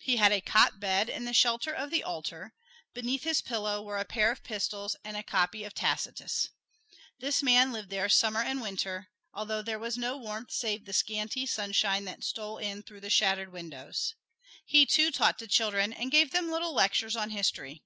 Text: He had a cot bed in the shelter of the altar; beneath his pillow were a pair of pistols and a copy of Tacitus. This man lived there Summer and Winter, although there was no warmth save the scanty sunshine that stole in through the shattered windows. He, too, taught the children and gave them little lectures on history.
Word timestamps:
He 0.00 0.16
had 0.16 0.32
a 0.32 0.40
cot 0.40 0.80
bed 0.80 1.10
in 1.10 1.26
the 1.26 1.34
shelter 1.34 1.70
of 1.70 1.90
the 1.90 2.02
altar; 2.02 2.54
beneath 2.94 3.24
his 3.24 3.42
pillow 3.42 3.82
were 3.82 3.98
a 3.98 4.06
pair 4.06 4.30
of 4.32 4.42
pistols 4.42 4.96
and 5.04 5.18
a 5.18 5.22
copy 5.22 5.64
of 5.64 5.74
Tacitus. 5.74 6.48
This 7.18 7.42
man 7.42 7.72
lived 7.72 7.90
there 7.90 8.08
Summer 8.08 8.40
and 8.40 8.62
Winter, 8.62 9.10
although 9.34 9.60
there 9.60 9.78
was 9.78 9.98
no 9.98 10.16
warmth 10.16 10.50
save 10.50 10.86
the 10.86 10.94
scanty 10.94 11.44
sunshine 11.44 12.06
that 12.06 12.24
stole 12.24 12.56
in 12.56 12.84
through 12.84 13.00
the 13.00 13.10
shattered 13.10 13.52
windows. 13.52 14.14
He, 14.64 14.86
too, 14.86 15.10
taught 15.12 15.38
the 15.38 15.46
children 15.46 15.92
and 15.92 16.10
gave 16.10 16.30
them 16.30 16.50
little 16.50 16.72
lectures 16.72 17.14
on 17.14 17.28
history. 17.28 17.82